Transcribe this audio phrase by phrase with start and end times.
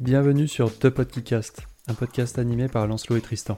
[0.00, 3.56] Bienvenue sur The Podcast, un podcast animé par Lancelot et Tristan.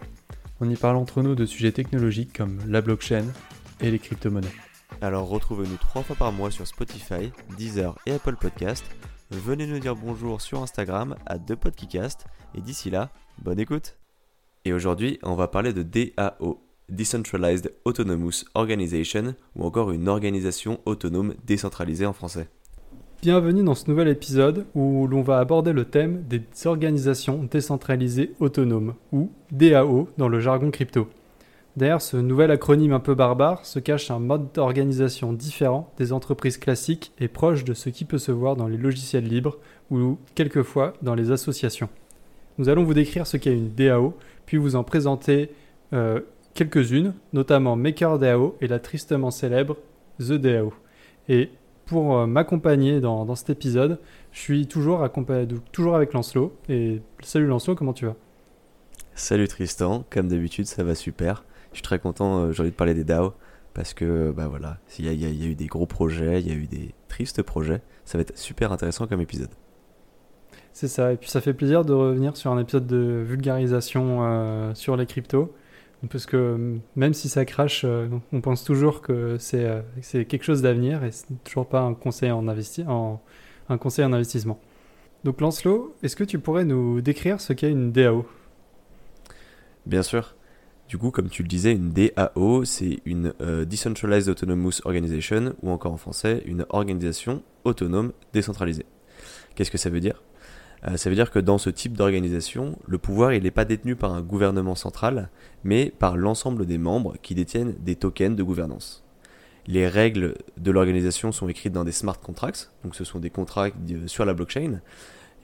[0.61, 3.25] On y parle entre nous de sujets technologiques comme la blockchain
[3.81, 4.47] et les crypto-monnaies.
[5.01, 8.85] Alors retrouvez-nous trois fois par mois sur Spotify, Deezer et Apple Podcast.
[9.33, 13.11] Venez nous dire bonjour sur Instagram à ThePodcast et d'ici là,
[13.43, 13.97] bonne écoute.
[14.65, 21.35] Et aujourd'hui, on va parler de DAO, Decentralized Autonomous Organization, ou encore une organisation autonome
[21.45, 22.49] décentralisée en français.
[23.21, 28.95] Bienvenue dans ce nouvel épisode où l'on va aborder le thème des organisations décentralisées autonomes,
[29.11, 31.09] ou DAO dans le jargon crypto.
[31.77, 36.59] Derrière ce nouvel acronyme un peu barbare se cache un mode d'organisation différent des entreprises
[36.59, 39.59] classiques et proche de ce qui peut se voir dans les logiciels libres
[39.91, 41.89] ou quelquefois dans les associations.
[42.59, 44.15] Nous allons vous décrire ce qu'est une DAO,
[44.47, 45.51] puis vous en présenter
[45.93, 46.21] euh,
[46.55, 49.77] quelques-unes, notamment MakerDAO et la tristement célèbre
[50.21, 50.73] The DAO.
[51.89, 53.99] Pour euh, m'accompagner dans, cet épisode.
[54.31, 55.09] Je suis toujours,
[55.73, 56.55] toujours avec Lancelot.
[56.69, 58.15] Et salut Lancelot, comment tu vas?
[59.15, 61.45] Salut Tristan, comme d'habitude, ça va super.
[61.73, 63.35] Je suis très content, euh, j'ai envie de parler des DAO
[63.75, 66.67] parce que bah voilà, il y, a eu des gros projets, il y a eu
[66.67, 67.81] des tristes projets.
[68.05, 69.51] Ça va être super intéressant comme épisode.
[70.73, 74.75] C'est ça, et puis ça fait plaisir de revenir sur un épisode de vulgarisation euh,
[74.75, 75.53] sur les cryptos.
[76.11, 79.83] Parce que même si ça crache, euh, on pense toujours que c'est euh,
[80.25, 83.21] quelque chose d'avenir et c'est toujours pas un conseil en, en,
[83.69, 84.61] un conseil en investissement.
[85.25, 88.27] Donc Lancelot, est-ce que tu pourrais nous décrire ce qu'est une DAO
[89.87, 90.37] Bien sûr.
[90.89, 95.71] Du coup, comme tu le disais, une DAO, c'est une euh, Decentralized Autonomous Organization, ou
[95.71, 98.87] encore en français, une organisation autonome décentralisée.
[99.55, 100.23] Qu'est-ce que ça veut dire?
[100.87, 103.97] Euh, ça veut dire que dans ce type d'organisation, le pouvoir il n'est pas détenu
[103.97, 105.31] par un gouvernement central,
[105.65, 109.05] mais par l'ensemble des membres qui détiennent des tokens de gouvernance.
[109.67, 113.69] Les règles de l'organisation sont écrites dans des smart contracts, donc ce sont des contrats
[114.07, 114.81] sur la blockchain,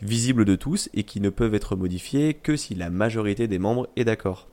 [0.02, 3.88] visibles de tous et qui ne peuvent être modifiés que si la majorité des membres
[3.96, 4.48] est d'accord.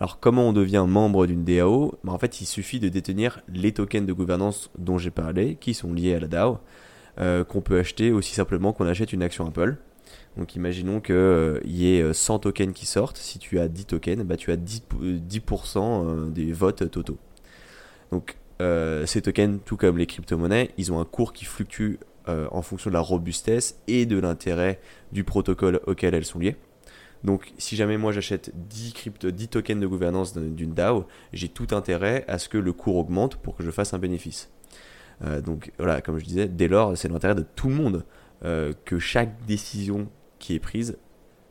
[0.00, 3.72] Alors comment on devient membre d'une DAO bah, En fait, il suffit de détenir les
[3.72, 6.58] tokens de gouvernance dont j'ai parlé, qui sont liés à la DAO,
[7.20, 9.76] euh, qu'on peut acheter aussi simplement qu'on achète une action Apple.
[10.36, 13.18] Donc imaginons qu'il euh, y ait 100 euh, tokens qui sortent.
[13.18, 17.18] Si tu as 10 tokens, bah, tu as 10%, euh, des votes totaux.
[18.10, 18.36] Donc
[19.04, 21.96] ces tokens, tout comme les crypto-monnaies, ils ont un cours qui fluctue
[22.28, 24.78] en fonction de la robustesse et de l'intérêt
[25.10, 26.54] du protocole auquel elles sont liées.
[27.24, 28.94] Donc si jamais moi j'achète 10,
[29.24, 33.34] 10 tokens de gouvernance d'une DAO, j'ai tout intérêt à ce que le cours augmente
[33.34, 34.48] pour que je fasse un bénéfice.
[35.44, 38.04] donc voilà, comme je disais, dès lors, c'est l'intérêt de tout le monde
[38.42, 40.08] que chaque décision
[40.42, 40.98] qui est prise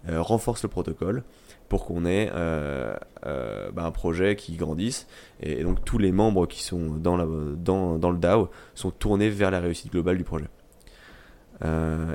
[0.10, 1.24] euh, renforce le protocole
[1.70, 2.96] pour qu'on ait euh,
[3.28, 5.08] euh, bah, un projet qui grandisse.
[5.42, 7.26] Et, donc tous les membres qui sont dans, la,
[7.56, 10.48] dans, dans, le DAO sont tournés vers la réussite globale du projet.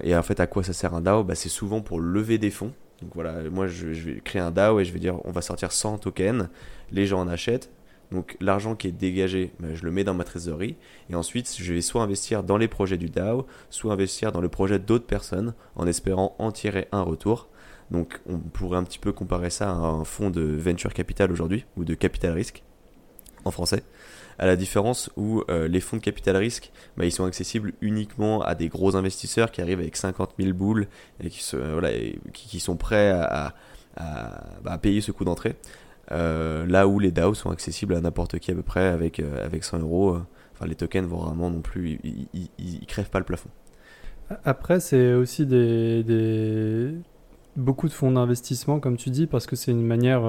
[0.02, 1.22] et en fait, à quoi ça sert un DAO?
[1.22, 2.72] Bah, C'est souvent pour lever des fonds.
[3.02, 5.42] Donc voilà, moi je, je, vais créer un DAO et je vais dire on va
[5.42, 6.48] sortir 100 tokens,
[6.90, 7.70] les gens en achètent,
[8.12, 10.76] donc l'argent qui est dégagé, ben, je le mets dans ma trésorerie
[11.10, 14.48] et ensuite je vais soit investir dans les projets du DAO, soit investir dans le
[14.48, 17.48] projet d'autres personnes en espérant en tirer un retour.
[17.90, 21.64] Donc on pourrait un petit peu comparer ça à un fonds de venture capital aujourd'hui
[21.76, 22.62] ou de capital risque
[23.44, 23.82] en français.
[24.38, 28.42] À la différence où euh, les fonds de capital risque, ben, ils sont accessibles uniquement
[28.42, 30.88] à des gros investisseurs qui arrivent avec 50 000 boules
[31.20, 33.54] et qui, sont prêts à,
[34.62, 35.56] bah, payer ce coût d'entrée.
[36.12, 39.44] Euh, là où les DAO sont accessibles à n'importe qui à peu près avec, euh,
[39.44, 40.14] avec 100 euros.
[40.14, 40.20] Euh,
[40.54, 43.50] enfin, les tokens vont vraiment non plus, ils, ils, crèvent pas le plafond.
[44.44, 46.94] Après, c'est aussi des,
[47.56, 50.22] beaucoup de fonds d'investissement, comme tu dis, parce que c'est une manière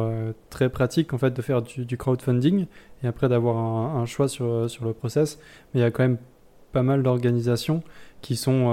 [0.51, 2.67] très pratique en fait de faire du, crowdfunding
[3.03, 5.39] et après d'avoir un, choix sur, sur le process.
[5.73, 6.17] Mais il y a quand même
[6.73, 7.81] pas mal d'organisations
[8.21, 8.67] qui sont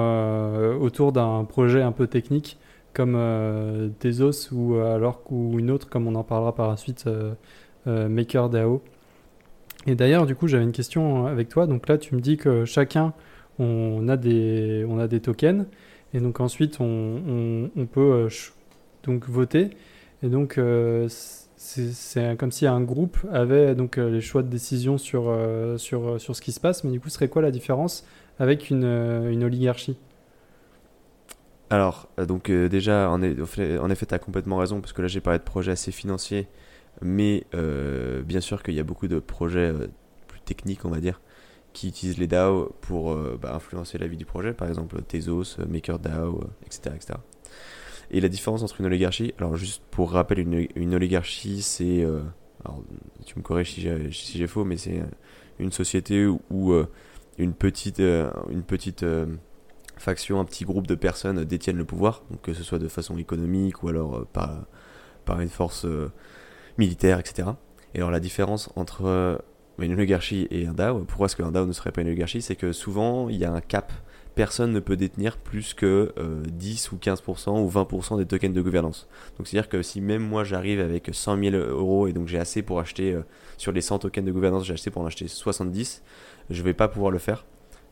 [0.79, 2.59] autour d'un projet un peu technique
[2.95, 6.77] comme euh, Tezos ou euh, alors ou une autre comme on en parlera par la
[6.77, 7.35] suite euh,
[7.87, 8.83] MakerDAO.
[9.87, 11.67] Et d'ailleurs du coup j'avais une question avec toi.
[11.67, 13.13] Donc là tu me dis que chacun
[13.59, 15.67] on a des on a des tokens
[16.15, 18.29] et donc ensuite on, peut
[19.03, 19.71] donc voter
[20.23, 20.59] et donc
[21.57, 25.37] c'est comme si un groupe avait donc les choix de décision sur,
[25.77, 28.07] sur, sur ce qui se passe, mais du coup, serait quoi la différence
[28.39, 29.97] avec une, une oligarchie?
[31.75, 35.21] Alors, euh, donc euh, déjà, en, effet, tu as complètement raison, parce que là j'ai
[35.21, 36.47] parlé de projets assez financiers,
[37.03, 39.73] mais euh, bien sûr qu'il y a beaucoup de projets
[40.29, 41.21] plus techniques, on va dire,
[41.73, 46.45] qui utilisent les DAO pour bah, influencer la vie du projet, par exemple Tezos, MakerDAO,
[46.65, 47.15] etc., etc.
[48.11, 52.05] Et la différence entre une oligarchie, alors juste pour rappel, une, oligarchie, c'est,
[52.65, 52.85] alors
[53.27, 55.03] tu me corriges si j'ai faux, mais c'est
[55.59, 56.75] une société où,
[57.39, 59.05] une petite, une petite
[59.97, 63.17] faction, un petit groupe de personnes détiennent le pouvoir, donc que ce soit de façon
[63.19, 64.65] économique ou alors par,
[65.25, 65.87] par une force
[66.79, 67.49] militaire, etc.
[67.95, 69.41] Et alors la différence entre
[69.79, 72.43] une oligarchie et un DAO, pourquoi est-ce qu'un DAO ne serait pas une oligarchie?
[72.43, 73.93] C'est que souvent il y a un cap
[74.35, 76.13] personne ne peut détenir plus que
[76.49, 79.09] 10 ou 15% ou 20% des tokens de gouvernance.
[79.39, 82.63] Donc c'est-à-dire que si même moi j'arrive avec 100 000 euros et donc j'ai assez
[82.63, 83.17] pour acheter
[83.57, 86.03] sur les 100 tokens de gouvernance, j'ai assez pour en acheter 70,
[86.51, 87.45] je vais pas pouvoir le faire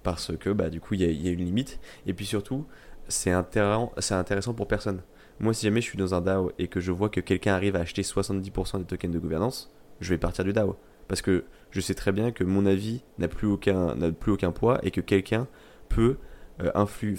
[0.02, 1.80] parce que bah, du coup il y, a une limite.
[2.06, 2.66] Et puis surtout,
[3.08, 5.02] c'est intéressant, intéressant pour personne.
[5.40, 7.76] Moi, si jamais je suis dans un DAO et que je vois que quelqu'un arrive
[7.76, 10.76] à acheter 70% des tokens de gouvernance, je vais partir du DAO.
[11.08, 14.78] Parce que je sais très bien que mon avis n'a plus aucun, plus aucun poids
[14.84, 15.48] et que quelqu'un
[15.88, 16.16] peut,
[16.62, 17.18] euh, influ,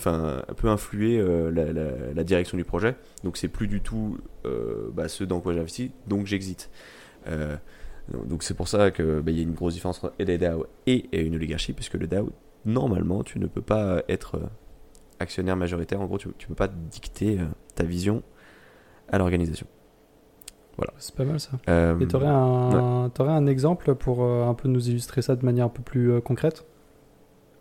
[0.58, 1.52] peut influer euh,
[2.16, 2.96] la, direction du projet.
[3.24, 6.70] Donc c'est plus du tout euh, bah, ce dans quoi j'investis, donc j'exite.
[8.26, 11.20] donc c'est pour ça qu'il bah, y a une grosse différence entre des DAO et
[11.20, 12.32] une oligarchie, puisque le DAO,
[12.66, 14.40] normalement, tu ne peux pas être
[15.20, 16.02] actionnaire majoritaire.
[16.02, 17.40] En gros, tu ne peux pas dicter
[17.76, 18.24] ta vision
[19.10, 19.68] à l'organisation.
[20.78, 20.94] Voilà.
[20.98, 21.52] C'est pas mal ça.
[21.68, 25.70] Et tu aurais, un, un exemple pour un peu nous illustrer ça de manière un
[25.70, 26.66] peu plus concrète?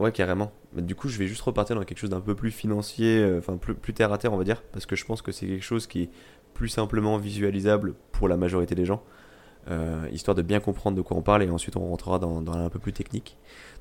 [0.02, 0.50] Ouais, carrément.
[0.74, 3.56] du coup, je vais juste repartir dans quelque chose d'un peu plus financier, euh, enfin
[3.56, 5.62] plus, plus terre à terre, on va dire, parce que je pense que c'est quelque
[5.62, 6.10] chose qui est
[6.54, 9.04] plus simplement visualisable pour la majorité des gens,
[9.70, 12.68] euh, histoire de bien comprendre de quoi on parle, et ensuite on rentrera dans, un
[12.68, 13.36] peu plus technique.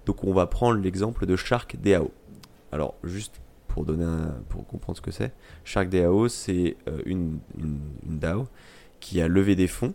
[0.05, 2.11] Donc on va prendre l'exemple de Shark DAO.
[2.71, 4.05] Alors, juste pour, donner
[4.49, 5.33] pour comprendre ce que c'est,
[5.63, 7.79] Shark DAO, c'est euh, une, une,
[8.19, 8.47] DAO
[8.99, 9.93] qui a levé des fonds,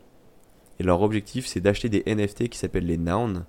[0.79, 3.45] et leur objectif, c'est d'acheter des NFT qui s'appellent les Nouns,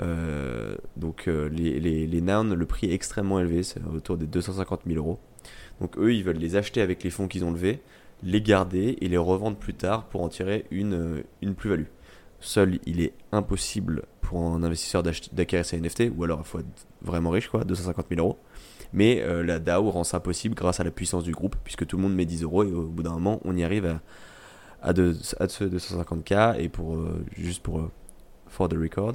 [0.00, 4.82] euh, donc les, les, les, nouns, le prix est extrêmement élevé, c'est autour des 250
[4.86, 5.18] 000 euros.
[5.80, 7.80] Donc eux, ils veulent les acheter avec les fonds qu'ils ont levés,
[8.22, 11.86] les garder et les revendre plus tard pour en tirer une, euh, plus-value.
[12.40, 16.86] Seul, il est impossible pour un investisseur d'acquérir ces NFT, ou alors il faut être
[17.02, 18.38] vraiment riche, quoi, 250 000 euros.
[18.92, 22.02] Mais la DAO rend ça possible grâce à la puissance du groupe, puisque tout le
[22.02, 24.00] monde met 10 euros et au bout d'un moment, on y arrive à,
[24.82, 26.60] à, de, à ce 250K.
[26.60, 26.96] Et pour,
[27.36, 27.90] juste pour,
[28.46, 29.14] for the record,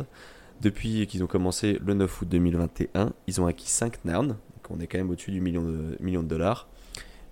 [0.64, 4.38] depuis qu'ils ont commencé le 9 août 2021, ils ont acquis 5 nouns, donc
[4.70, 6.70] on est quand même au-dessus du million de, million de dollars,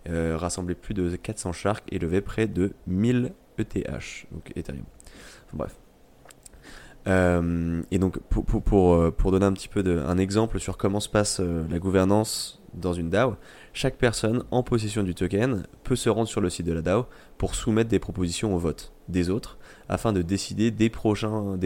[0.10, 4.84] euh, rassemblé plus de 400 sharks et levé près de 1000 ETH, donc Ethereum.
[5.54, 5.76] Bref.
[7.08, 10.60] Euh, et donc pour, pour, pour, euh, pour, donner un petit peu de, un exemple
[10.60, 13.36] sur comment se passe la gouvernance dans une DAO,
[13.74, 17.06] chaque personne en possession du token peut se rendre sur le site de la DAO
[17.38, 19.58] pour soumettre des propositions au vote des autres
[19.92, 21.58] afin de décider des prochains,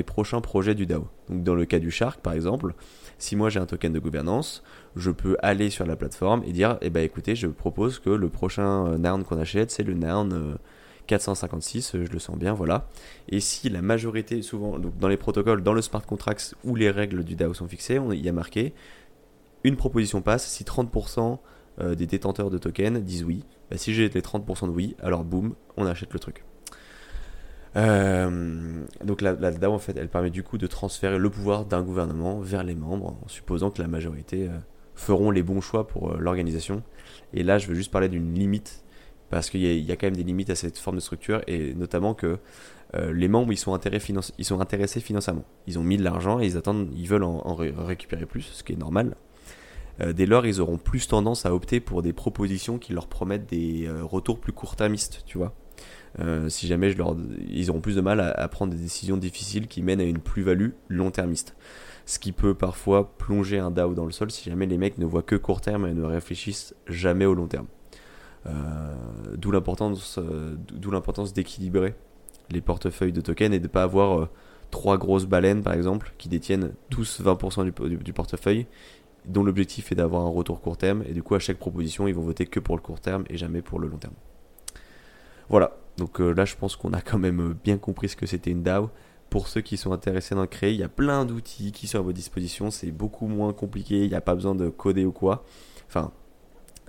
[0.41, 1.07] projets du DAO.
[1.29, 2.73] Donc dans le cas du Shark par exemple,
[3.17, 4.63] si moi j'ai un token de gouvernance,
[4.95, 8.29] je peux aller sur la plateforme et dire eh ben écoutez, je propose que le
[8.29, 10.57] prochain euh, noun qu'on achète, c'est le noun
[11.07, 12.89] 456, euh, je le sens bien, voilà.
[13.29, 17.23] Et si la majorité, souvent, dans les protocoles, dans le smart contracts où les règles
[17.23, 18.73] du DAO sont fixées, on, il y a marqué
[19.63, 21.39] une proposition passe si 30%
[21.79, 23.43] euh, des détenteurs de tokens disent oui.
[23.69, 26.43] Bah, si j'ai les 30% de oui, alors boum, on achète le truc.
[27.77, 31.81] Euh, donc la, DAO en fait elle permet du coup de transférer le pouvoir d'un
[31.81, 34.57] gouvernement vers les membres en supposant que la majorité euh,
[34.93, 36.83] feront les bons choix pour euh, l'organisation.
[37.33, 38.83] Et là je veux juste parler d'une limite
[39.29, 42.13] parce qu'il y, a quand même des limites à cette forme de structure et notamment
[42.13, 42.37] que
[42.93, 43.77] les membres ils sont,
[44.37, 45.43] ils sont intéressés financièrement.
[45.67, 48.73] Ils ont mis de l'argent et ils attendent, ils veulent en, récupérer plus, ce qui
[48.73, 49.17] est normal.
[50.13, 53.89] dès lors, ils auront plus tendance à opter pour des propositions qui leur promettent des
[54.03, 55.53] retours plus court-termistes, tu vois.
[56.19, 56.95] Euh, si jamais
[57.49, 60.69] ils auront plus de mal à, prendre des décisions difficiles qui mènent à une plus-value
[60.87, 61.55] long-termiste.
[62.05, 65.05] Ce qui peut parfois plonger un DAO dans le sol si jamais les mecs ne
[65.05, 67.65] voient que court terme et ne réfléchissent jamais au long terme.
[68.45, 68.93] Euh,
[69.35, 71.95] d'où l'importance, euh, d'où l'importance d'équilibrer
[72.51, 74.29] les portefeuilles de tokens et de ne pas avoir
[74.69, 78.67] trois grosses baleines par exemple qui détiennent tous 20% du, du, portefeuille
[79.25, 82.13] dont l'objectif est d'avoir un retour court terme et du coup à chaque proposition ils
[82.13, 84.13] vont voter que pour le court terme et jamais pour le long terme.
[85.49, 88.25] Voilà, donc euh, là, je pense qu'on a quand même euh, bien compris ce que
[88.25, 88.89] c'était une DAO.
[89.29, 92.01] Pour ceux qui sont intéressés d'en créer, il y a plein d'outils qui sont à
[92.01, 92.71] votre disposition.
[92.71, 94.03] C'est beaucoup moins compliqué.
[94.03, 95.43] Il n'y a pas besoin de coder ou quoi.
[95.87, 96.11] Enfin,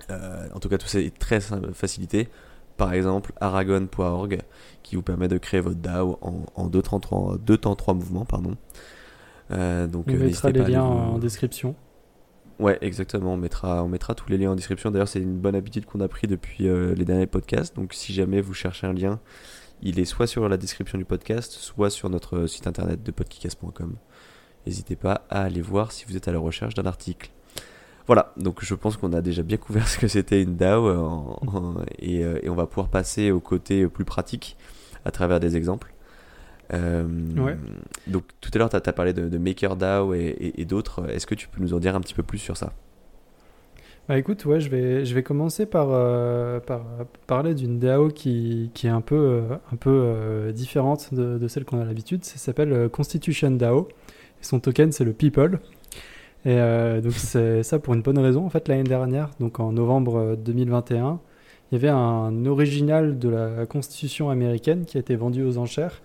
[0.09, 2.29] euh, en tout cas, tout ça est très facilité.
[2.77, 4.41] Par exemple, aragon.org
[4.83, 8.25] qui vous permet de créer votre DAO en, trois, deux temps, trois mouvements.
[8.25, 8.55] Pardon.
[9.87, 11.75] donc, On mettra les liens en description.
[12.59, 13.33] Ouais, exactement.
[13.33, 14.89] On mettra, on mettra tous les liens en description.
[14.89, 17.75] D'ailleurs, c'est une bonne habitude qu'on a pris depuis euh, les derniers podcasts.
[17.75, 19.19] Donc, si jamais vous cherchez un lien,
[19.83, 23.95] il est soit sur la description du podcast, soit sur notre site internet de podcast.com.
[24.65, 27.29] N'hésitez pas à aller voir si vous êtes à la recherche d'un article.
[28.07, 31.83] Voilà, donc je pense qu'on a déjà bien couvert ce que c'était une DAO euh,
[32.03, 34.57] euh, et, on va pouvoir passer au côté plus pratique
[35.05, 35.93] à travers des exemples.
[36.73, 37.03] Euh,
[38.07, 41.09] donc tout à l'heure, tu as, parlé de, MakerDAO et, et, d'autres.
[41.09, 42.73] Est-ce que tu peux nous en dire un petit peu plus sur ça?
[44.07, 46.81] Bah écoute, ouais, je vais, je vais commencer par, euh, par
[47.27, 51.65] parler d'une DAO qui, qui est un peu, euh, un peu différente de, de celle
[51.65, 52.23] qu'on a l'habitude.
[52.23, 53.89] Ça s'appelle Constitution DAO.
[54.41, 55.59] Et son token, c'est le People.
[56.45, 58.45] Et donc c'est ça pour une bonne raison.
[58.45, 61.19] En fait, l'année dernière, donc en novembre euh, 2021,
[61.71, 66.01] il y avait un original de la Constitution américaine qui a été vendu aux enchères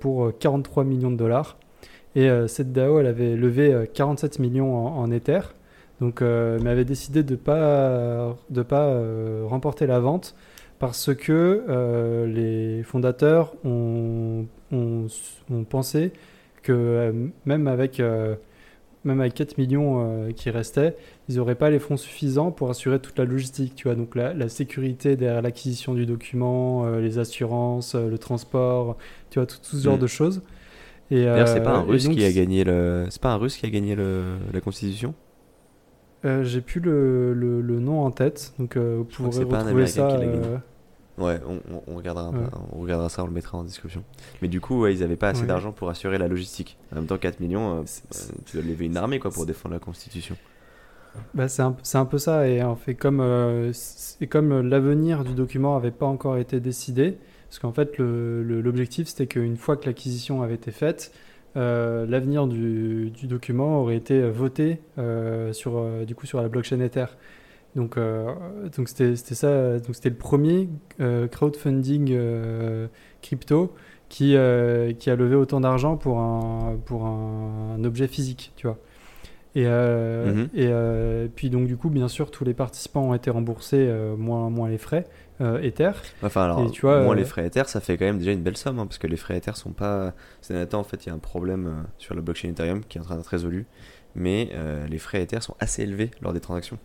[0.00, 1.58] pour 43 millions de dollars.
[2.16, 5.40] Et euh, cette DAO, elle avait levé euh, 47 millions en, Ether.
[6.00, 10.34] Donc, euh, mais avait décidé de pas de pas euh, remporter la vente
[10.78, 15.06] parce que euh, les fondateurs ont, ont,
[15.52, 16.12] ont pensé
[16.62, 17.12] que euh,
[17.44, 18.34] même avec euh,
[19.04, 20.96] même avec 4 millions euh, qui restaient,
[21.28, 24.34] ils n'auraient pas les fonds suffisants pour assurer toute la logistique, tu vois, donc la,
[24.34, 28.96] la sécurité derrière l'acquisition du document, euh, les assurances, euh, le transport,
[29.30, 30.00] tu vois, tout, tout ce genre Mm.
[30.00, 30.42] de choses.
[31.10, 33.06] Et, D'ailleurs, c'est pas un russe donc, qui a gagné le.
[33.10, 34.36] C'est pas un russe qui a gagné le...
[34.52, 35.14] la constitution?
[36.42, 39.86] J'ai plus le, le, le nom en tête, donc vous pourrez c'est pas un retrouver
[39.86, 40.06] ça.
[40.20, 40.26] qui
[41.20, 41.38] Ouais,
[41.86, 42.46] on, regardera, un peu- Ouais.
[42.72, 44.02] on regardera ça, on le mettra en description.
[44.42, 45.46] Mais du coup, ouais, ils avaient pas assez Ouais.
[45.46, 46.76] d'argent pour assurer la logistique.
[46.92, 49.74] En même temps, 4 millions, euh, euh, tu dois lever une armée quoi, pour défendre
[49.74, 50.36] la constitution.
[51.34, 53.72] Bah, c'est un, peu ça, et en fait, comme, euh,
[54.28, 59.56] comme l'avenir du document n'avait pas encore été décidé, parce qu'en fait, l'objectif c'était qu'une
[59.56, 61.12] fois que l'acquisition avait été faite,
[61.56, 66.48] euh, l'avenir du, du document aurait été voté euh, sur, euh, du coup, sur la
[66.48, 67.06] blockchain Ether.
[67.76, 68.32] Donc, euh,
[68.76, 70.68] donc c'était c'était ça, donc c'était le premier
[71.00, 72.88] euh, crowdfunding euh,
[73.22, 73.72] crypto
[74.08, 74.34] qui,
[74.98, 78.78] qui a levé autant d'argent pour un, pour un, un objet physique, tu vois.
[79.54, 80.48] Et, Mhm.
[80.54, 84.68] et puis donc du coup, bien sûr, tous les participants ont été remboursés, moins, moins
[84.68, 85.04] les frais,
[85.40, 85.92] Ether.
[86.24, 88.42] Enfin, alors, Et tu vois, moins les frais Ether, ça fait quand même déjà une
[88.42, 90.12] belle somme, hein, parce que les frais Ether sont pas.
[90.40, 92.98] Ces derniers temps, en fait, il y a un problème sur la blockchain Ethereum qui
[92.98, 93.66] est en train d'être résolu,
[94.16, 94.50] mais
[94.88, 96.78] les frais Ether sont assez élevés lors des transactions.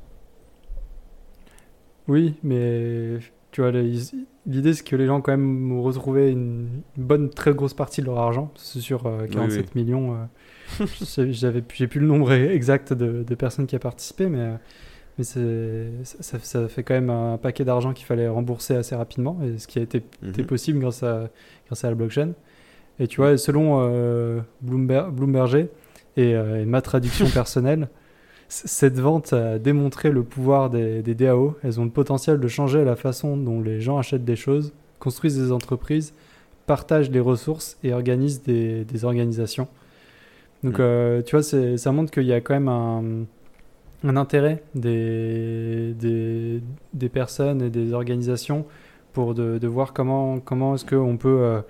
[2.07, 3.17] Oui, mais
[3.51, 7.73] tu vois, l'idée c'est que les gens quand même ont retrouvé une bonne, très grosse
[7.73, 8.51] partie de leur argent.
[8.55, 10.13] C'est sur euh, 47 millions.
[10.13, 14.27] euh, je sais- j'avais, j'ai plus le nombre exact de, de personnes qui a participé,
[14.27, 14.55] mais, euh,
[15.17, 19.39] mais c'est, ça, ça fait quand même un paquet d'argent qu'il fallait rembourser assez rapidement,
[19.43, 20.45] et ce qui a été, Mhm.
[20.45, 21.29] possible grâce à,
[21.67, 22.31] grâce à la blockchain.
[22.99, 25.69] Et tu vois, selon euh, Bloomberg, Bloomberger
[26.17, 27.89] et, euh, et ma traduction personnelle,
[28.47, 31.55] cette vente a démontré le pouvoir des, des DAO.
[31.63, 35.37] Elles ont le potentiel de changer la façon dont les gens achètent des choses, construisent
[35.37, 36.13] des entreprises,
[36.67, 39.67] partagent les ressources et organisent des, des organisations.
[40.63, 40.81] Donc, Mm.
[40.81, 43.03] euh, tu vois, ça montre qu'il y a quand même un,
[44.07, 46.61] un intérêt des, des,
[46.93, 48.65] des personnes et des organisations
[49.13, 51.61] pour de, de voir comment, comment est-ce qu'on peut, euh,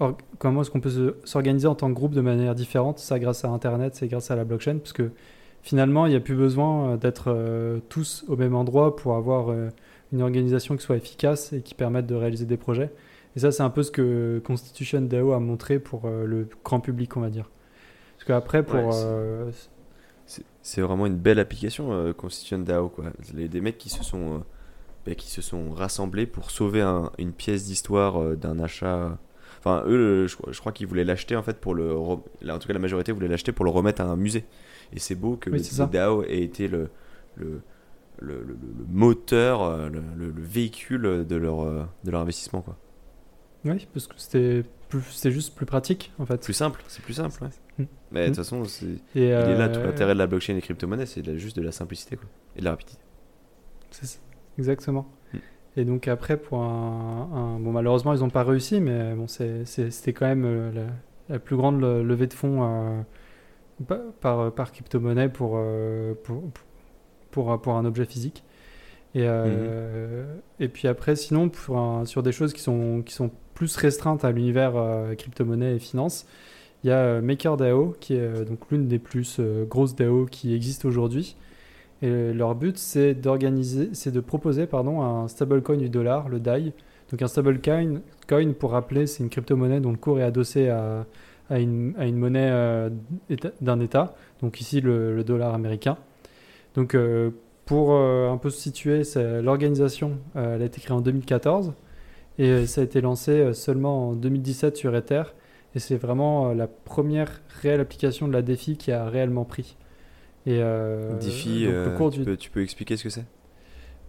[0.00, 2.98] or- comment est-ce qu'on peut se- s'organiser en tant que groupe de manière différente.
[2.98, 5.10] Ça, grâce à Internet, c'est grâce à la blockchain, parce que
[5.62, 9.50] finalement, il n'y a plus besoin euh, d'être euh, tous au même endroit pour avoir
[9.50, 9.68] euh,
[10.12, 12.90] une organisation qui soit efficace et qui permette de réaliser des projets.
[13.36, 17.16] Et ça, c'est un peu ce que Constitution DAO a montré pour le grand public,
[17.16, 17.48] on va dire.
[18.16, 18.74] Parce qu'après, pour.
[18.88, 19.52] Ouais,
[20.62, 22.88] c'est- vraiment une belle application, euh, Constitution DAO.
[22.88, 23.04] Quoi.
[23.34, 24.38] Les, des mecs qui se sont, euh,
[25.06, 29.16] bah, qui se sont rassemblés pour sauver un- une pièce d'histoire euh, d'un achat.
[29.60, 31.94] Enfin, eux, le- je, crois- je crois qu'ils voulaient l'acheter en fait pour le.
[32.42, 34.44] là, En tout cas, la majorité voulait l'acheter pour le remettre à un musée.
[34.92, 36.88] Et c'est beau que Oui, le, c'est DAO ait été le,
[37.36, 37.60] le,
[38.20, 38.42] le, le-
[38.78, 42.60] le moteur, euh, le, le- le véhicule de leur, euh, de leur investissement.
[42.60, 42.76] Quoi.
[43.64, 46.42] oui, parce que c'était plus- c'était juste plus pratique, en fait.
[46.42, 47.42] Plus simple, c'est plus simple.
[47.44, 47.48] ouais.
[47.78, 47.84] Mm.
[48.10, 48.42] Mais de toute Mm.
[48.42, 51.06] façon, c'est- Et, il est là euh, tout l'intérêt de la blockchain et des crypto-monnaies,
[51.06, 52.26] c'est juste de la simplicité quoi.
[52.56, 53.00] et de la rapidité.
[53.90, 54.18] C'est ça,
[54.58, 55.06] exactement.
[55.32, 55.38] Mm.
[55.76, 59.64] Et donc après, pour un, un- bon, malheureusement, ils n'ont pas réussi, mais bon, c'est-
[59.66, 60.86] c'est- c'était quand même euh, la,
[61.34, 63.00] la plus grande le- levée de fonds euh,
[64.20, 66.42] par, par crypto-monnaie pour, euh, pour,
[67.30, 68.44] pour, pour un objet physique.
[69.14, 70.24] Et, euh,
[70.60, 74.24] et puis après, sinon, pour un- sur des choses qui sont, qui sont plus restreintes
[74.24, 76.26] à l'univers euh, crypto-monnaie et finance,
[76.84, 80.26] il y a euh, MakerDAO, qui est euh, donc l'une des plus euh, grosses DAO
[80.26, 81.36] qui existent aujourd'hui.
[82.02, 86.72] Et leur but, c'est d'organiser, c'est de proposer pardon, un stablecoin du dollar, le DAI.
[87.10, 91.04] Donc un stablecoin, coin, pour rappeler, c'est une crypto-monnaie dont le cours est adossé à,
[91.50, 92.88] à, une, à une monnaie euh,
[93.60, 94.14] d'un État.
[94.40, 95.98] Donc ici, le, le dollar américain.
[96.74, 97.30] Donc euh,
[97.66, 99.02] pour euh, un peu se situer,
[99.42, 101.72] l'organisation, elle a été créée en 2014
[102.38, 105.22] et ça a été lancé seulement en 2017 sur Ether.
[105.74, 109.76] Et c'est vraiment la première réelle application de la DeFi qui a réellement pris.
[110.46, 113.24] Et euh, DeFi, donc, euh, cours tu, du peux, tu peux expliquer ce que c'est?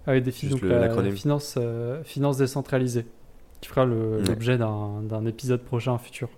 [0.07, 3.05] Ah oui, DeFi, Juste donc le- la finance, euh, finance décentralisée,
[3.59, 4.23] qui fera Ouais.
[4.27, 6.29] l'objet d'un d'un épisode prochain futur.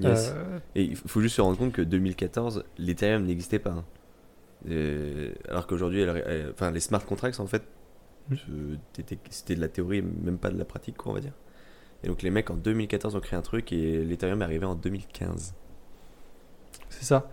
[0.00, 0.32] Yes.
[0.36, 3.70] Euh, Et il faut juste se rendre compte que 2014, l'Ethereum n'existait pas.
[3.70, 3.84] hein.
[4.68, 7.62] Et- alors qu'aujourd'hui, elle- elle- enfin, les smart contracts, en fait,
[8.30, 8.34] Mm.
[8.50, 8.76] euh,
[9.30, 11.32] c'était de la théorie, même pas de la pratique, quoi, on va dire.
[12.04, 14.74] Et donc les mecs en 2014 ont créé un truc et l'Ethereum est arrivé en
[14.76, 15.54] 2015.
[16.90, 17.30] C'est ça.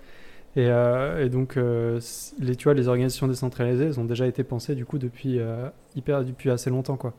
[0.56, 2.00] Et, euh, et donc, euh,
[2.40, 5.68] les, tu vois, les organisations décentralisées, elles ont déjà été pensées du coup depuis euh,
[5.96, 7.14] hyper depuis assez longtemps, quoi.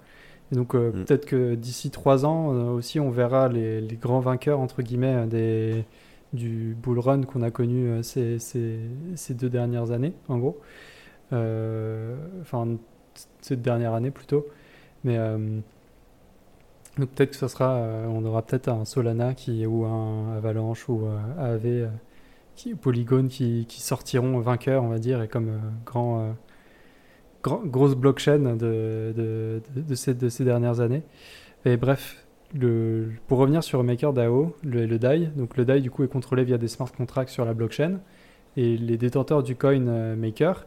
[0.53, 1.05] Et donc, euh, Mm.
[1.05, 5.15] peut-être que d'ici trois ans euh, aussi, on verra les, les grands vainqueurs entre guillemets
[5.15, 5.85] euh, des
[6.33, 8.79] du bull run qu'on a connu euh, ces, ces,
[9.15, 10.61] ces deux dernières années, en gros.
[11.33, 12.76] Enfin,
[13.41, 14.47] cette dernière année plutôt.
[15.05, 15.19] Mais
[16.99, 21.03] donc peut-être que ça sera, on aura peut-être un Solana qui ou un Avalanche ou
[21.38, 21.88] AAV euh,
[22.57, 26.35] qui, Polygon qui, qui sortiront vainqueurs, on va dire, et comme grand,
[27.65, 31.03] grosse blockchain de, de, de, ces, de ces dernières années.
[31.65, 36.05] Et bref, le, pour revenir sur MakerDAO, le, le DAI, donc le DAI du coup
[36.05, 37.99] est contrôlé via des smart contracts sur la blockchain,
[38.57, 40.67] et les détenteurs du coin euh, Maker,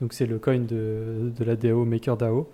[0.00, 2.48] donc c'est le coin de, de la DAO MakerDAO,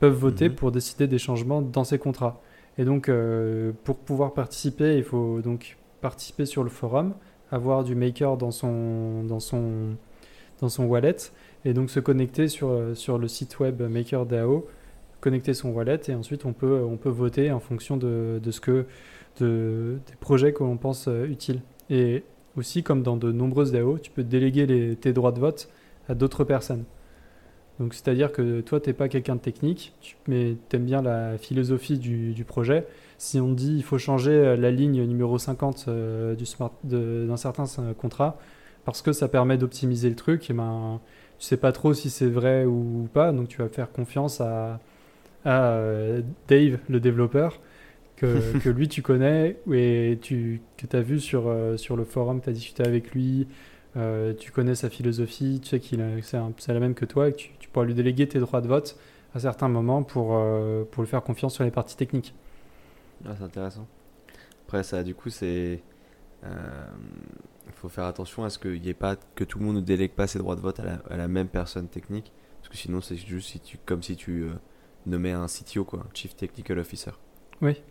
[0.00, 0.54] peuvent voter Mhm.
[0.54, 2.40] pour décider des changements dans ces contrats.
[2.78, 7.14] Et donc, euh, pour pouvoir participer, il faut donc participer sur le forum,
[7.52, 9.96] avoir du maker dans son, dans son,
[10.60, 11.16] dans son wallet,
[11.64, 14.66] et donc se connecter sur, euh, sur le site web MakerDAO,
[15.20, 18.60] connecter son wallet, et ensuite on peut, on peut voter en fonction de, de ce
[18.60, 18.86] que,
[19.40, 21.60] de, des projets que l'on pense euh, utiles.
[21.90, 22.24] Et
[22.56, 25.68] aussi, comme dans de nombreuses DAO, tu peux déléguer tes droits de vote
[26.08, 26.84] à d'autres personnes.
[27.80, 29.94] Donc, c'est-à-dire que toi, tu n'es pas quelqu'un de technique,
[30.28, 32.86] mais tu aimes bien la philosophie du, du projet.
[33.18, 36.36] Si on dit il faut changer euh, la ligne numéro 50 euh,
[36.84, 37.64] d'un certain
[37.98, 38.38] contrat,
[38.84, 41.00] parce que ça permet d'optimiser le truc, et ben,
[41.38, 44.80] tu sais pas trop si c'est vrai ou pas, donc tu vas faire confiance à,
[45.44, 47.60] à, euh, Dave, le développeur,
[48.16, 52.04] que, que lui tu connais et tu, que tu as vu sur, euh, sur le
[52.04, 53.48] forum, tu as discuté avec lui,
[53.96, 57.38] euh, tu connais sa philosophie, tu sais qu'il c'est la même que toi et que
[57.38, 58.96] tu, tu pourras lui déléguer tes droits de vote
[59.34, 62.34] à certains moments pour, euh, pour lui faire confiance sur les parties techniques.
[63.26, 63.86] Ah, c'est intéressant.
[64.66, 65.82] Après, ça, du coup, c'est.
[67.66, 69.80] Il faut faire attention à ce qu'il n'y ait pas que tout le monde ne
[69.80, 72.32] délègue pas ses droits de vote à la, à la même personne technique.
[72.60, 74.52] Parce que sinon, c'est juste si tu, comme si tu euh,
[75.06, 77.12] nommais un CTO, quoi, Chief Technical Officer.
[77.60, 77.82] Oui.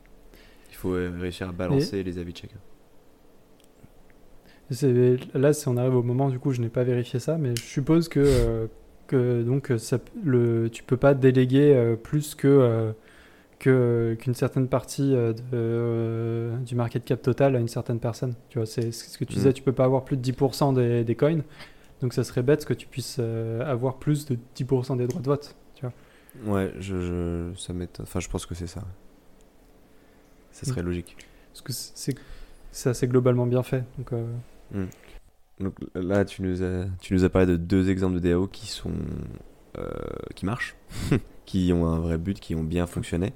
[0.69, 2.57] Il faut euh, réussir à balancer les avis de chacun.
[5.35, 7.61] Là, si on arrive au moment, du coup, je n'ai pas vérifié ça, mais je
[7.61, 8.67] suppose que, euh,
[9.07, 12.93] que donc, ça, le, tu peux pas déléguer euh, plus que,
[13.63, 18.33] qu'une certaine partie euh, de, euh, du market cap total à une certaine personne.
[18.49, 19.53] Tu vois, c'est ce que tu disais, Mm.
[19.53, 21.39] tu peux pas avoir plus de 10% des, des coins,
[22.01, 25.25] donc ça serait bête que tu puisses euh, avoir plus de 10% des droits de
[25.27, 25.55] vote.
[25.75, 26.53] Tu vois.
[26.53, 27.73] Ouais, je, je, ça.
[28.01, 28.83] Enfin, je pense que c'est ça.
[30.51, 31.15] Ça serait logique.
[31.51, 32.15] Parce que c'est
[32.71, 33.83] c'est assez globalement bien fait.
[33.97, 34.85] Donc, euh,
[35.59, 38.67] Donc là, tu nous as, tu nous as parlé de deux exemples de DAO qui
[38.67, 38.91] sont
[39.77, 39.89] euh,
[40.35, 40.75] qui marchent,
[41.45, 43.33] qui ont un vrai but, qui ont bien fonctionné.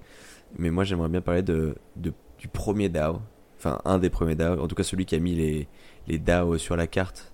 [0.57, 3.19] Mais moi, j'aimerais bien parler de, de- du premier DAO,
[3.57, 5.67] enfin un des premiers DAO, en tout cas celui qui a mis les,
[6.07, 7.33] les DAO sur la carte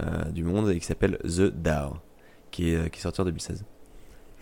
[0.00, 1.96] euh, du monde et qui s'appelle The DAO,
[2.50, 3.64] qui est, euh, qui est sorti en 2016.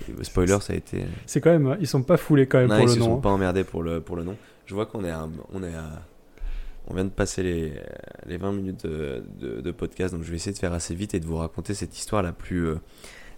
[0.08, 1.04] Et, euh, spoiler, ça a été.
[1.26, 3.04] c'est quand même, ils sont pas foulés quand même Non, pour ils le se nom.
[3.06, 3.20] sont hein.
[3.20, 4.36] pas emmerdés pour le, pour le nom.
[4.66, 6.06] Je vois qu'on est à, on est à,
[6.86, 7.72] on vient de passer les,
[8.26, 11.14] les 20 minutes de, de- de podcast, donc je vais essayer de faire assez vite
[11.14, 12.76] et de vous raconter cette histoire la plus, euh,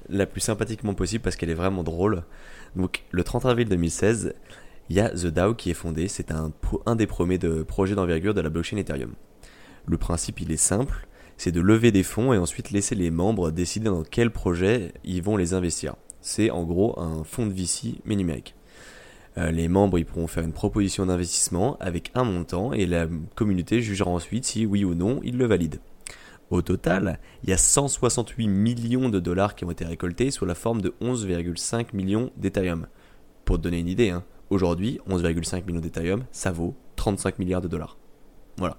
[0.08, 2.24] la plus sympathiquement possible parce qu'elle est vraiment drôle.
[2.76, 4.34] Donc, le 30 avril 2016,
[4.88, 6.08] il y a The DAO qui est fondé.
[6.08, 6.52] C'est un,
[6.96, 9.14] des premiers de, projets d'envergure de la blockchain Ethereum.
[9.86, 11.06] Le principe, il est simple.
[11.36, 15.22] C'est de lever des fonds et ensuite laisser les membres décider dans quel projet ils
[15.22, 15.94] vont les investir.
[16.20, 18.54] C'est en gros un fonds de VC mais numérique.
[19.38, 23.80] Euh, les membres ils pourront faire une proposition d'investissement avec un montant et la communauté
[23.80, 25.78] jugera ensuite si oui ou non ils le valident.
[26.50, 30.56] Au total, il y a 168 millions de dollars qui ont été récoltés sous la
[30.56, 32.86] forme de 11,5 millions d'Ethereum.
[33.44, 37.68] Pour te donner une idée, hein, aujourd'hui, 11,5 millions d'Ethereum, ça vaut 35 milliards de
[37.68, 37.96] dollars.
[38.56, 38.76] Voilà.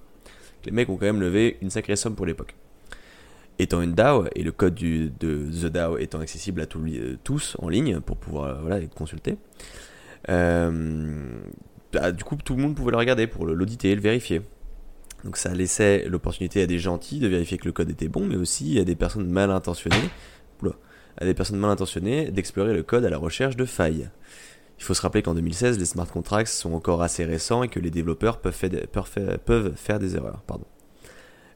[0.66, 2.54] Les mecs ont quand même levé une sacrée somme pour l'époque.
[3.58, 7.16] Étant une DAO et le code de The DAO étant accessible à tous- euh,
[7.58, 9.36] en ligne pour pouvoir euh, voilà, être consulté,
[10.28, 11.40] euh,
[11.92, 14.40] bah, du coup tout le monde pouvait le regarder pour l'auditer et le vérifier.
[15.24, 18.36] Donc ça laissait l'opportunité à des gentils de vérifier que le code était bon, mais
[18.36, 19.96] aussi à des personnes mal intentionnées,
[21.18, 24.08] à des personnes mal intentionnées d'explorer le code à la recherche de failles.
[24.78, 27.78] Il faut se rappeler qu'en 2016, les smart contracts sont encore assez récents et que
[27.78, 28.52] les développeurs peuvent,
[29.76, 30.42] faire des- erreurs.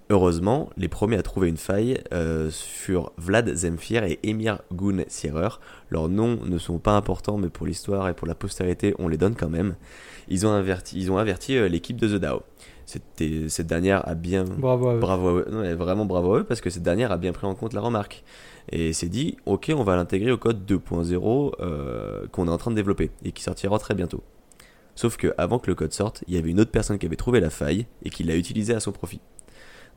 [0.09, 5.59] Heureusement, les premiers à trouver une faille euh, furent Vlad Zemfir et Emir Gun Sierer.
[5.91, 9.17] Leurs noms ne sont pas importants, mais pour l'histoire et pour la postérité, on les
[9.17, 9.75] donne quand même.
[10.29, 12.43] Ils ont averti, ils ont averti euh, l'équipe de The DAO.
[12.87, 15.01] Cette dernière a bien Bravo à eux.
[15.01, 15.49] Bravo à eux.
[15.51, 17.73] Non, mais vraiment bravo à eux parce que cette dernière a bien pris en compte
[17.73, 18.23] la remarque.
[18.71, 22.71] Et s'est dit, ok, on va l'intégrer au code 2.0 euh, qu'on est en train
[22.71, 24.23] de développer et qui sortira très bientôt.
[24.95, 27.17] Sauf que avant que le code sorte, il y avait une autre personne qui avait
[27.17, 29.21] trouvé la faille et qui l'a utilisée à son profit.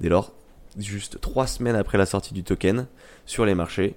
[0.02, 0.34] Dès lors,
[0.78, 2.88] juste trois semaines après la sortie du token
[3.26, 3.96] sur les marchés,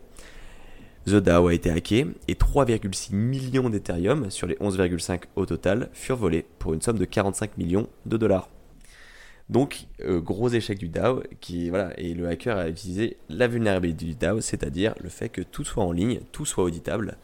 [1.07, 6.17] The DAO a été hacké et 3,6 millions d'Ethereum sur les 11,5 au total furent
[6.17, 8.49] volés pour une somme de 45 millions de dollars.
[9.49, 14.05] Donc, euh, gros échec du DAO, qui, voilà, et le hacker a utilisé la vulnérabilité
[14.07, 17.17] du DAO, c'est-à-dire le fait que tout soit en ligne, tout soit auditable.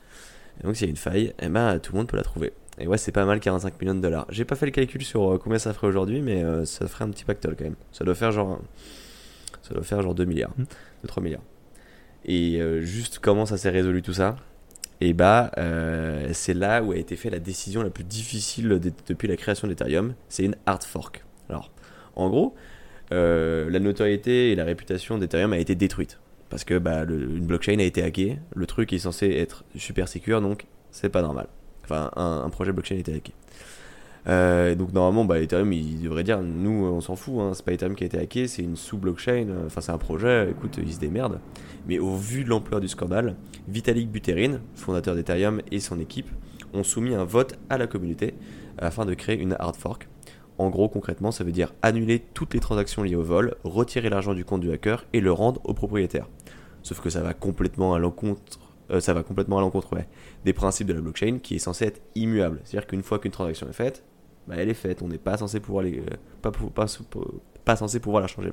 [0.61, 2.53] Et donc, s'il y a une faille, eh ben, tout le monde peut la trouver.
[2.79, 4.27] Et ouais, c'est pas mal 45 millions de dollars.
[4.31, 7.05] J'ai pas fait le calcul sur euh, combien ça ferait aujourd'hui, mais euh, ça ferait
[7.05, 7.77] un petit pactole quand même.
[7.93, 8.61] Ça doit faire genre,
[9.63, 10.65] ça doit faire genre 2 milliards, Mm.
[11.07, 11.43] 2-3 milliards.
[12.25, 14.37] Et euh, juste comment ça s'est résolu tout ça?
[15.01, 18.93] Et bah, euh, c'est là où a été fait la décision la plus difficile de-
[19.07, 20.15] depuis la création d'Ethereum.
[20.29, 21.25] C'est une hard fork.
[21.49, 21.71] Alors,
[22.19, 22.55] en gros,
[23.13, 26.19] euh, la notoriété et la réputation d'Ethereum a été détruite.
[26.51, 30.41] Parce que bah, une blockchain a été hackée, le truc est censé être super secure,
[30.41, 31.47] donc c'est pas normal.
[31.85, 33.33] Enfin, un, un projet blockchain a été hacké.
[34.27, 37.73] Euh, donc normalement, bah, Ethereum, il devrait dire, nous, on s'en fout, hein, c'est pas
[37.73, 40.93] Ethereum qui a été hacké, c'est une sous-blockchain, euh, enfin c'est un projet, écoute, ils
[40.93, 41.41] se démerdent.
[41.87, 43.37] Mais au vu de l'ampleur du scandale,
[43.69, 46.29] Vitalik Buterin, fondateur d'Ethereum, et son équipe
[46.75, 48.35] ont soumis un vote à la communauté
[48.77, 50.09] afin de créer une hard fork.
[50.59, 54.35] En gros, concrètement, ça veut dire annuler toutes les transactions liées au vol, retirer l'argent
[54.35, 56.29] du compte du hacker et le rendre au propriétaire.
[56.83, 58.59] Sauf que ça va complètement à l'encontre,
[58.91, 59.97] euh, ça va complètement à l'encontre
[60.45, 62.61] des principes de la blockchain qui est censé être immuable.
[62.65, 64.03] C'est-à-dire qu'une fois qu'une transaction est faite,
[64.49, 65.01] bah, elle est faite.
[65.03, 65.93] On n'est pas censé pouvoir la
[68.27, 68.51] changer.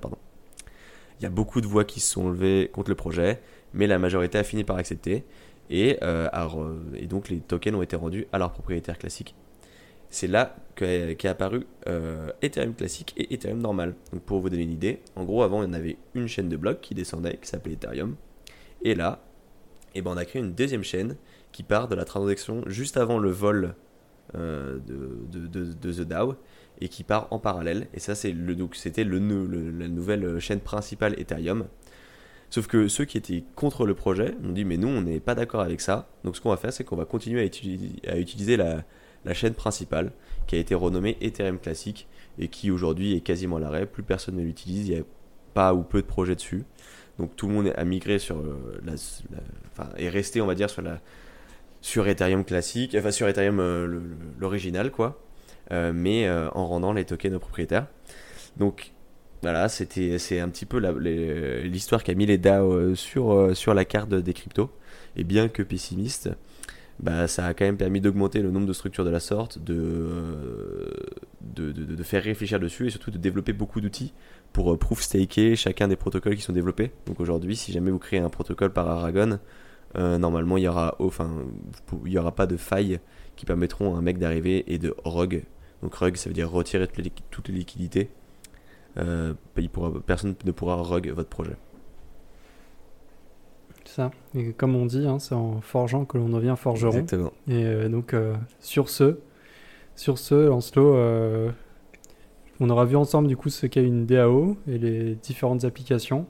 [1.20, 3.42] Il y a beaucoup de voix qui se sont levées contre le projet,
[3.74, 5.24] mais la majorité a fini par accepter
[5.70, 6.30] et, euh,
[6.96, 9.34] et donc les tokens ont été rendus à leurs propriétaires classiques.
[10.10, 13.96] C'est là qu'est apparu euh, Ethereum classique et Ethereum normal.
[14.14, 16.50] Donc pour vous donner une idée, en gros avant il y en avait une chaîne
[16.50, 18.16] de blocs qui descendait, qui s'appelait Ethereum.
[18.82, 19.22] Et là,
[19.94, 21.16] eh ben, on a créé une deuxième chaîne
[21.52, 23.76] qui part de la transaction juste avant le vol
[24.36, 26.36] euh, de, de, de- The DAO
[26.82, 27.88] et qui part en parallèle.
[27.94, 31.66] Et ça, c'est le, c'était le, le- la nouvelle chaîne principale Ethereum.
[32.50, 35.36] Sauf que ceux qui étaient contre le projet ont dit mais nous on n'est pas
[35.36, 36.08] d'accord avec ça.
[36.24, 38.84] Donc ce qu'on va faire c'est qu'on va continuer à, à utiliser la,
[39.26, 40.12] la chaîne principale
[40.48, 42.08] qui a été renommée Ethereum classique
[42.38, 43.86] et qui aujourd'hui est quasiment à l'arrêt.
[43.86, 45.04] Plus personne ne l'utilise, il n'y a
[45.54, 46.64] pas ou peu de projets dessus.
[47.18, 48.94] Donc tout le monde a migré sur euh, la,
[49.72, 51.00] enfin, est resté on va dire sur la
[51.82, 54.02] sur Ethereum classique, enfin sur Ethereum euh,
[54.40, 55.22] l'original quoi,
[55.72, 57.88] Euh, mais en rendant les tokens aux propriétaires.
[58.58, 58.92] Donc
[59.42, 60.78] voilà, c'était c'est un petit peu
[61.64, 64.70] l'histoire qui a mis les DAO sur sur la carte des cryptos.
[65.16, 66.30] Et bien que pessimiste,
[67.00, 69.76] bah, ça a quand même permis d'augmenter le nombre de structures de la sorte, de,
[69.76, 70.92] euh,
[71.42, 74.14] de, de, de faire réfléchir dessus et surtout de développer beaucoup d'outils
[74.54, 76.92] pour euh, proof staker chacun des protocoles qui sont développés.
[77.06, 79.40] Donc aujourd'hui, si jamais vous créez un protocole par Aragon,
[79.98, 81.30] euh, normalement il y aura, enfin,
[82.06, 83.00] il y aura pas de failles
[83.36, 85.44] qui permettront à un mec d'arriver et de rug.
[85.82, 88.10] Donc rug, ça veut dire retirer toutes les, toutes les liquidités.
[88.98, 89.34] Euh,
[90.06, 91.58] personne ne pourra rug votre projet.
[93.86, 94.12] C'est ça.
[94.36, 96.92] Et comme on dit, hein, c'est en forgeant que l'on devient forgeron.
[96.92, 97.32] Exactement.
[97.48, 99.20] Et euh, donc, euh, sur ce,
[99.96, 101.52] sur ce, Lancelot, euh,
[102.60, 106.26] on aura vu ensemble du coup ce qu'est une DAO et les différentes applications.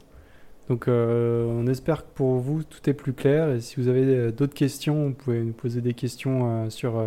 [0.68, 3.52] Donc, on espère que pour vous tout est plus clair.
[3.52, 7.00] Et si vous avez d'autres questions, vous pouvez nous poser des questions sur,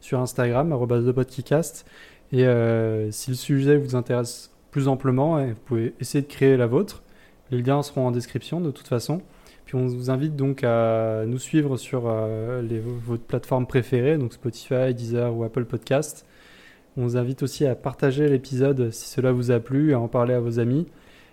[0.00, 0.72] sur Instagram,
[1.12, 1.84] podcast.
[2.30, 2.46] Et
[3.10, 7.02] si le sujet vous intéresse plus amplement, eh, vous pouvez essayer de créer la vôtre.
[7.50, 9.22] Les liens seront en description de toute façon.
[9.64, 12.62] Puis on vous invite donc à nous suivre sur euh,
[13.04, 16.26] votre plateforme préférée, donc Spotify, Deezer ou Apple Podcast.
[16.96, 20.34] On vous invite aussi à partager l'épisode si cela vous a plu, à en parler
[20.34, 20.86] à vos amis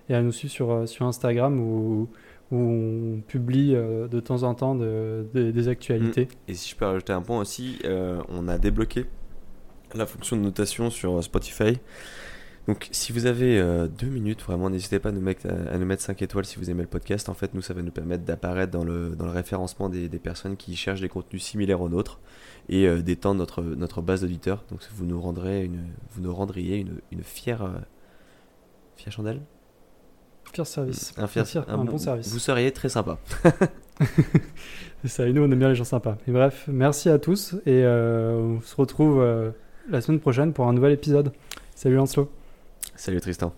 [0.09, 2.07] et à nous suivre sur, euh, Instagram où,
[2.53, 6.27] on publie euh, de temps en temps de- de- des actualités.
[6.49, 7.79] Et si je peux rajouter un point aussi,
[8.27, 9.05] on a débloqué
[9.95, 11.77] la fonction de notation sur Spotify.
[12.67, 15.85] Donc si vous avez euh, deux minutes, vraiment n'hésitez pas à nous, mettre, à nous
[15.85, 17.27] mettre 5 étoiles si vous aimez le podcast.
[17.27, 20.19] En fait, nous, ça va nous permettre d'apparaître dans le, dans le référencement des, des
[20.19, 22.19] personnes qui cherchent des contenus similaires aux nôtres
[22.69, 24.63] et euh, d'étendre notre, notre base d'auditeurs.
[24.69, 27.69] Donc vous nous, rendrez une, vous nous rendriez une, une fière, euh,
[28.95, 29.41] fière chandelle?
[30.53, 31.13] Fier service.
[31.17, 32.27] un, fier- un bon service.
[32.31, 33.17] Vous seriez très sympa.
[35.01, 36.17] C'est ça, et nous on aime bien les gens sympas.
[36.27, 39.23] Et bref, merci à tous et on se retrouve
[39.89, 41.31] la semaine prochaine pour un nouvel épisode.
[41.75, 42.29] Salut Lancelot.
[43.01, 43.51] Salut Tristan.